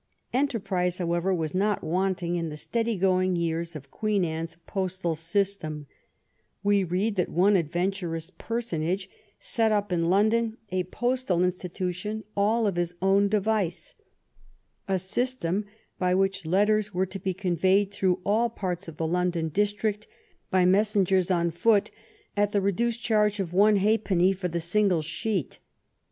Enterprise, 0.33 0.97
however, 0.97 1.31
was 1.31 1.53
not 1.53 1.83
wanting 1.83 2.35
in 2.35 2.49
the 2.49 2.57
steady 2.57 2.97
going 2.97 3.35
years 3.35 3.75
of 3.75 3.91
Queen 3.91 4.25
Anne's 4.25 4.57
postal 4.65 5.13
system* 5.13 5.85
We 6.63 6.83
read 6.83 7.17
that 7.17 7.29
one 7.29 7.55
adventurous 7.55 8.31
personage 8.35 9.11
set 9.39 9.71
up 9.71 9.91
in 9.91 10.09
London 10.09 10.57
a 10.71 10.85
postal 10.85 11.43
institution 11.43 12.23
all 12.35 12.65
of 12.65 12.77
his 12.77 12.95
own 12.99 13.27
device— 13.27 13.93
^a 14.89 14.99
system 14.99 15.67
by 15.99 16.15
which 16.15 16.47
letters 16.47 16.95
were 16.95 17.05
to 17.05 17.19
be 17.19 17.35
conveyed 17.35 17.91
through 17.91 18.21
all 18.25 18.49
parts 18.49 18.87
of 18.87 18.97
the 18.97 19.05
London 19.05 19.49
district 19.49 20.07
by 20.49 20.65
messengers 20.65 21.29
on 21.29 21.51
foot 21.51 21.91
at 22.35 22.53
the 22.53 22.61
reduced 22.61 23.03
charge 23.03 23.39
of 23.39 23.53
one 23.53 23.75
halfpenny 23.75 24.33
for 24.33 24.47
the 24.47 24.59
single 24.59 25.03
sheet. 25.03 25.59